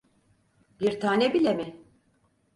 [0.79, 1.81] Bir tane bile mi?